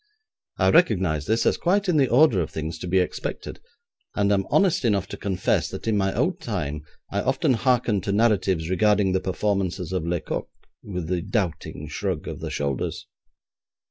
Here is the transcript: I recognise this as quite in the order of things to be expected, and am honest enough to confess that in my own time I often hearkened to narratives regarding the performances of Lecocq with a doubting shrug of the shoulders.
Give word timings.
I 0.57 0.71
recognise 0.71 1.27
this 1.27 1.45
as 1.45 1.57
quite 1.57 1.87
in 1.87 1.97
the 1.97 2.09
order 2.09 2.41
of 2.41 2.49
things 2.49 2.79
to 2.79 2.87
be 2.87 2.97
expected, 2.97 3.59
and 4.15 4.31
am 4.31 4.47
honest 4.49 4.83
enough 4.83 5.05
to 5.09 5.15
confess 5.15 5.69
that 5.69 5.87
in 5.87 5.95
my 5.95 6.11
own 6.13 6.37
time 6.37 6.81
I 7.11 7.21
often 7.21 7.53
hearkened 7.53 8.03
to 8.05 8.11
narratives 8.11 8.67
regarding 8.67 9.11
the 9.11 9.19
performances 9.21 9.91
of 9.91 10.07
Lecocq 10.07 10.49
with 10.81 11.11
a 11.11 11.21
doubting 11.21 11.87
shrug 11.87 12.27
of 12.27 12.39
the 12.39 12.49
shoulders. 12.49 13.05